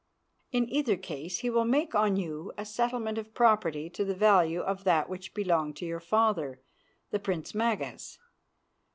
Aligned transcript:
In 0.51 0.67
either 0.67 0.97
case 0.97 1.41
he 1.41 1.51
will 1.51 1.63
make 1.63 1.93
on 1.93 2.15
you 2.15 2.53
a 2.57 2.65
settlement 2.65 3.19
of 3.19 3.35
property 3.35 3.87
to 3.91 4.03
the 4.03 4.15
value 4.15 4.61
of 4.61 4.83
that 4.83 5.09
which 5.09 5.35
belonged 5.35 5.75
to 5.77 5.85
your 5.85 5.99
father, 5.99 6.59
the 7.11 7.19
Prince 7.19 7.53
Magas. 7.53 8.17